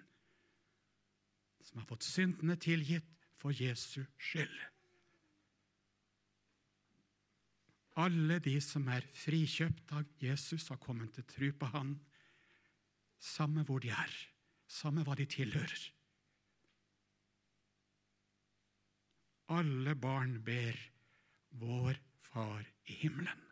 som 1.63 1.79
har 1.79 1.87
fått 1.89 2.05
syndene 2.05 2.59
tilgitt 2.61 3.09
for 3.43 3.51
Jesu 3.51 4.05
skyld. 4.15 4.59
Alle 7.99 8.39
de 8.41 8.55
som 8.63 8.87
er 8.89 9.03
frikjøpt 9.19 9.91
av 9.93 10.07
Jesus, 10.23 10.69
har 10.71 10.79
kommet 10.81 11.11
til 11.13 11.27
tro 11.29 11.49
på 11.59 11.67
Han, 11.75 11.91
samme 13.19 13.65
hvor 13.67 13.83
de 13.83 13.91
er, 13.93 14.13
samme 14.65 15.03
hva 15.05 15.17
de 15.19 15.27
tilhører. 15.29 15.83
Alle 19.53 19.93
barn 19.99 20.39
ber 20.41 20.79
Vår 21.59 21.99
Far 22.23 22.63
i 22.89 22.95
himmelen. 23.03 23.43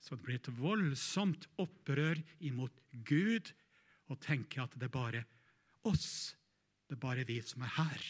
Så 0.00 0.16
det 0.16 0.24
blir 0.24 0.38
et 0.38 0.48
voldsomt 0.56 1.44
opprør 1.60 2.22
imot 2.44 2.78
Gud 3.04 3.50
å 4.08 4.16
tenke 4.20 4.62
at 4.62 4.78
det 4.78 4.88
er 4.88 4.94
bare 4.94 5.22
oss, 5.88 6.32
det 6.88 6.96
er 6.96 7.00
bare 7.00 7.26
vi 7.28 7.40
som 7.44 7.64
er 7.64 7.72
her. 7.78 8.04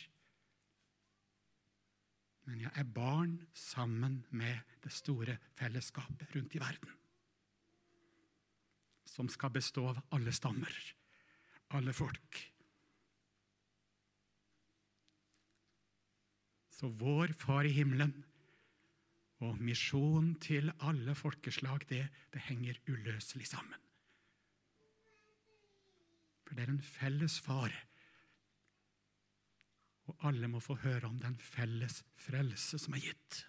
Men 2.44 2.60
jeg 2.66 2.72
er 2.76 2.90
barn 2.96 3.38
sammen 3.56 4.18
med 4.30 4.58
det 4.84 4.92
store 4.92 5.38
fellesskapet 5.56 6.34
rundt 6.36 6.56
i 6.56 6.60
verden. 6.60 6.90
Som 9.08 9.30
skal 9.32 9.54
bestå 9.54 9.86
av 9.92 10.02
alle 10.12 10.32
stammer, 10.34 10.74
alle 11.76 11.94
folk. 11.96 12.42
Så 16.74 16.90
vår 16.90 17.32
Far 17.38 17.64
i 17.64 17.72
himmelen 17.72 18.12
og 19.44 19.60
misjon 19.62 20.34
til 20.42 20.72
alle 20.84 21.14
folkeslag, 21.16 21.86
det, 21.88 22.04
det 22.32 22.42
henger 22.48 22.78
uløselig 22.88 23.46
sammen. 23.48 23.80
For 26.44 26.56
det 26.56 26.66
er 26.66 26.72
en 26.74 26.84
felles 26.84 27.38
far. 27.40 27.72
Og 30.10 30.28
alle 30.28 30.48
må 30.52 30.60
få 30.60 30.76
høre 30.82 31.08
om 31.08 31.18
den 31.22 31.36
felles 31.40 32.02
frelse 32.20 32.78
som 32.80 32.96
er 32.96 33.04
gitt. 33.06 33.40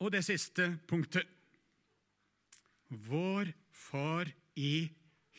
Og 0.00 0.12
det 0.14 0.22
siste 0.24 0.72
punktet. 0.88 1.26
Vår 2.88 3.52
Far 3.70 4.28
i 4.58 4.90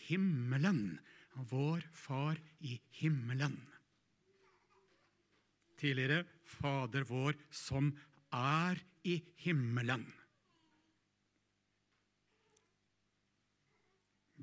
himmelen 0.07 0.99
vår 1.33 1.83
Far 1.93 2.39
i 2.59 2.79
himmelen. 2.99 3.57
Tidligere 5.79 6.25
Fader 6.45 7.05
vår 7.07 7.37
som 7.49 7.91
er 8.35 8.81
i 9.03 9.21
himmelen. 9.41 10.05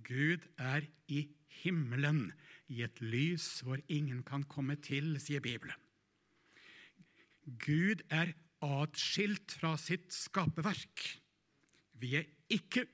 Gud 0.08 0.46
er 0.56 0.86
i 1.12 1.26
himmelen, 1.62 2.32
i 2.68 2.82
et 2.84 3.00
lys 3.00 3.60
hvor 3.64 3.80
ingen 3.88 4.22
kan 4.26 4.44
komme 4.48 4.76
til, 4.84 5.16
sier 5.20 5.42
Bibelen. 5.44 5.76
Gud 7.64 8.04
er 8.12 8.34
atskilt 8.64 9.54
fra 9.60 9.74
sitt 9.80 10.10
skaperverk. 10.12 11.04
Vi 12.00 12.14
er 12.18 12.26
ikke 12.52 12.86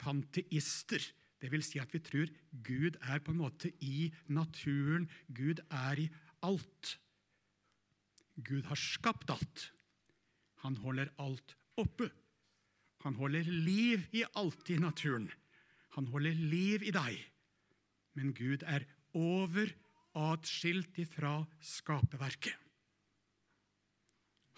panteister. 0.00 1.00
Det 1.40 1.50
vil 1.52 1.64
si 1.64 1.80
at 1.80 1.92
vi 1.92 2.00
tror 2.04 2.32
Gud 2.64 2.98
er 3.02 3.20
på 3.24 3.32
en 3.32 3.40
måte 3.40 3.72
i 3.84 4.10
naturen. 4.32 5.08
Gud 5.28 5.60
er 5.70 6.00
i 6.04 6.08
alt. 6.44 6.96
Gud 8.44 8.64
har 8.68 8.80
skapt 8.80 9.30
alt. 9.32 9.70
Han 10.64 10.76
holder 10.80 11.12
alt 11.20 11.56
oppe. 11.80 12.10
Han 13.04 13.16
holder 13.20 13.44
liv 13.44 14.04
i 14.16 14.24
alt 14.36 14.70
i 14.72 14.78
naturen. 14.80 15.28
Han 15.94 16.10
holder 16.10 16.34
liv 16.34 16.82
i 16.82 16.92
deg. 16.94 17.18
Men 18.18 18.34
Gud 18.34 18.66
er 18.66 18.86
over, 19.14 19.70
atskilt 20.14 20.98
ifra 21.02 21.40
skaperverket. 21.58 22.54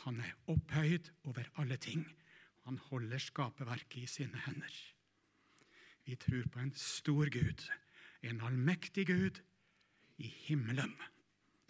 Han 0.04 0.20
er 0.20 0.34
opphøyd 0.52 1.08
over 1.26 1.48
alle 1.56 1.78
ting. 1.80 2.04
Han 2.68 2.76
holder 2.90 3.18
skaperverket 3.22 4.02
i 4.02 4.10
sine 4.10 4.42
hender. 4.44 4.76
Vi 6.06 6.14
tror 6.20 6.44
på 6.52 6.60
en 6.62 6.74
stor 6.78 7.30
Gud, 7.32 7.64
en 8.22 8.40
allmektig 8.44 9.06
Gud 9.08 9.40
i 10.22 10.28
himmelen, 10.46 10.92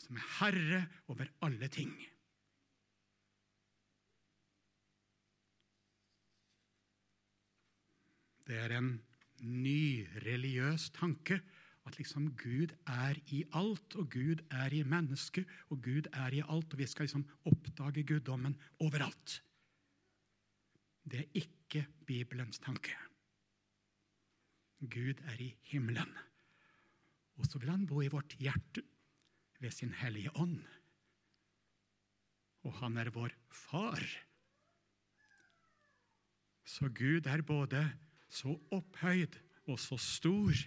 som 0.02 0.18
er 0.18 0.29
herre 0.40 0.83
over 1.09 1.31
alle 1.46 1.70
ting. 1.72 1.94
Det 8.46 8.59
er 8.62 8.76
en 8.76 8.92
ny 9.40 10.07
religiøs 10.25 10.90
tanke 10.96 11.40
at 11.87 11.99
liksom 12.01 12.33
Gud 12.38 12.75
er 12.90 13.18
i 13.31 13.44
alt, 13.55 13.94
og 13.94 14.11
Gud 14.11 14.42
er 14.51 14.75
i 14.75 14.83
mennesket, 14.83 15.46
og 15.70 15.83
Gud 15.85 16.09
er 16.12 16.35
i 16.35 16.42
alt, 16.42 16.72
og 16.72 16.81
vi 16.81 16.87
skal 16.90 17.07
liksom 17.07 17.27
oppdage 17.46 18.03
guddommen 18.07 18.57
overalt. 18.83 19.40
Det 21.07 21.22
er 21.22 21.42
ikke 21.42 21.87
Bibelens 22.07 22.59
tanke. 22.59 22.96
Gud 24.83 25.22
er 25.31 25.38
i 25.40 25.53
himmelen, 25.70 26.11
og 27.38 27.46
så 27.46 27.61
vil 27.62 27.70
han 27.70 27.87
bo 27.87 28.03
i 28.03 28.11
vårt 28.11 28.35
hjerte 28.42 28.83
ved 29.62 29.70
sin 29.70 29.94
hellige 29.94 30.35
ånd. 30.37 30.59
Og 32.66 32.75
han 32.83 32.99
er 32.99 33.12
vår 33.14 33.31
far. 33.55 34.03
Så 36.66 36.90
Gud 36.90 37.31
er 37.31 37.46
både 37.46 37.85
så 38.37 38.53
opphøyd 38.77 39.38
og 39.66 39.79
så 39.81 39.99
stor 40.01 40.66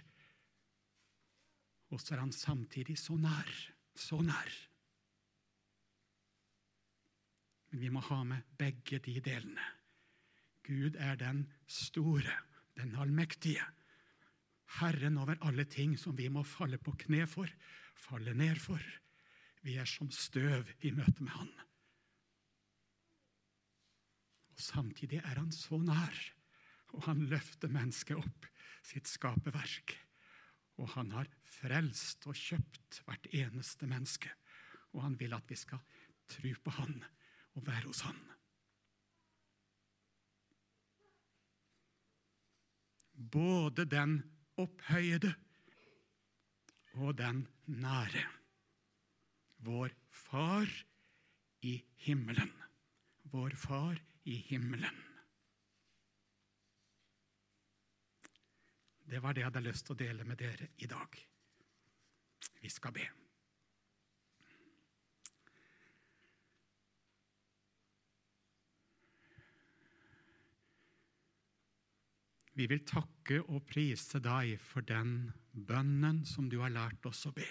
og 1.90 1.98
så 1.98 2.14
er 2.14 2.22
han 2.22 2.34
samtidig 2.34 2.96
så 2.98 3.16
nær, 3.18 3.50
så 3.98 4.20
nær. 4.22 4.50
Men 7.70 7.82
vi 7.82 7.90
må 7.90 8.02
ha 8.06 8.22
med 8.26 8.46
begge 8.58 9.00
de 9.02 9.16
delene. 9.22 9.66
Gud 10.66 10.98
er 10.98 11.18
den 11.18 11.44
store, 11.66 12.34
den 12.78 12.94
allmektige. 12.94 13.64
Herren 14.78 15.18
over 15.18 15.38
alle 15.42 15.66
ting 15.66 15.96
som 15.98 16.14
vi 16.18 16.28
må 16.30 16.44
falle 16.46 16.78
på 16.78 16.94
kne 17.06 17.26
for, 17.26 17.50
falle 17.98 18.34
ned 18.38 18.58
for. 18.62 18.82
Vi 19.66 19.74
er 19.76 19.88
som 19.88 20.10
støv 20.14 20.70
i 20.86 20.92
møte 20.94 21.22
med 21.22 21.34
Han. 21.34 21.50
Og 24.54 24.62
Samtidig 24.62 25.18
er 25.24 25.42
Han 25.42 25.50
så 25.52 25.78
nær, 25.82 26.22
og 26.96 27.04
han 27.06 27.26
løfter 27.30 27.70
mennesket 27.72 28.18
opp, 28.18 28.46
sitt 28.82 29.08
skaperverk. 29.10 29.94
Og 30.80 30.88
han 30.96 31.12
har 31.12 31.28
frelst 31.44 32.26
og 32.30 32.38
kjøpt 32.38 33.02
hvert 33.06 33.28
eneste 33.36 33.88
menneske. 33.90 34.32
Og 34.96 35.04
han 35.04 35.16
vil 35.20 35.36
at 35.36 35.46
vi 35.50 35.58
skal 35.58 35.82
tro 36.30 36.52
på 36.64 36.74
han 36.78 36.96
og 37.58 37.66
være 37.66 37.86
hos 37.86 38.02
han. 38.06 38.18
Både 43.20 43.84
den 43.84 44.22
opphøyede 44.58 45.34
og 46.98 47.18
den 47.18 47.44
nære. 47.66 48.24
Vår 49.60 49.92
Far 50.10 50.68
i 51.62 51.76
himmelen. 52.06 52.50
Vår 53.30 53.54
Far 53.60 54.00
i 54.24 54.40
himmelen. 54.48 55.09
Det 59.10 59.18
var 59.18 59.34
det 59.34 59.42
jeg 59.42 59.50
hadde 59.50 59.64
lyst 59.64 59.88
til 59.88 59.96
å 59.96 59.98
dele 59.98 60.24
med 60.26 60.38
dere 60.38 60.68
i 60.78 60.86
dag. 60.86 61.16
Vi 62.62 62.70
skal 62.70 62.94
be. 62.94 63.06
Vi 72.54 72.66
vil 72.70 72.84
takke 72.86 73.40
og 73.40 73.64
prise 73.66 74.20
deg 74.22 74.60
for 74.62 74.86
den 74.86 75.32
bønnen 75.50 76.22
som 76.28 76.46
du 76.52 76.60
har 76.60 76.70
lært 76.70 77.06
oss 77.08 77.24
å 77.26 77.32
be. 77.34 77.48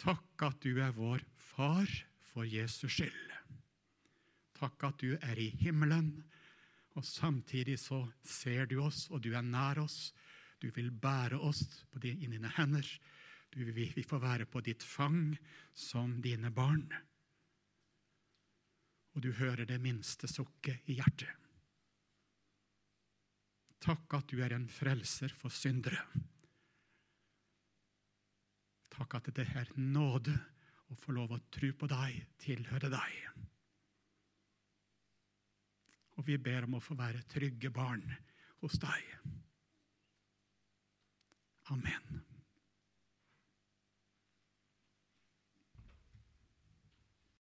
Takk 0.00 0.46
at 0.46 0.60
du 0.64 0.78
er 0.80 0.96
vår 0.96 1.24
far 1.42 1.90
for 2.30 2.48
Jesus 2.48 2.96
skyld. 2.96 3.36
Takk 4.56 4.88
at 4.88 5.02
du 5.02 5.16
er 5.18 5.36
i 5.40 5.50
himmelen 5.60 6.14
og 6.96 7.04
samtidig 7.04 7.76
så 7.80 8.00
ser 8.24 8.66
du 8.70 8.78
oss, 8.84 9.06
og 9.12 9.20
du 9.24 9.34
er 9.36 9.44
nær 9.44 9.82
oss. 9.82 10.14
Du 10.60 10.70
vil 10.72 10.88
bære 10.90 11.36
oss 11.36 11.62
på 11.92 12.00
i 12.00 12.14
dine 12.16 12.50
hender. 12.56 12.86
Du, 13.52 13.60
vi, 13.64 13.90
vi 13.94 14.04
får 14.04 14.22
være 14.22 14.46
på 14.48 14.62
ditt 14.64 14.84
fang 14.84 15.36
som 15.76 16.16
dine 16.24 16.50
barn. 16.50 16.86
Og 19.16 19.24
du 19.24 19.30
hører 19.36 19.68
det 19.68 19.80
minste 19.80 20.28
sukket 20.28 20.88
i 20.88 20.96
hjertet. 20.98 21.32
Takk 23.86 24.16
at 24.16 24.32
du 24.32 24.40
er 24.42 24.56
en 24.56 24.66
frelser 24.72 25.32
for 25.36 25.52
syndere. 25.52 26.00
Takk 28.96 29.18
at 29.18 29.28
det 29.36 29.44
er 29.52 29.68
nåde 29.76 30.32
å 30.88 30.96
få 30.96 31.12
lov 31.12 31.36
å 31.36 31.42
tro 31.52 31.68
på 31.76 31.88
deg, 31.90 32.22
tilhøre 32.40 32.90
deg. 32.92 33.46
Og 36.16 36.26
vi 36.26 36.38
ber 36.40 36.64
om 36.64 36.78
å 36.78 36.82
få 36.82 36.96
være 36.96 37.24
trygge 37.28 37.70
barn 37.70 38.04
hos 38.64 38.78
deg. 38.80 39.10
Amen. 41.74 42.35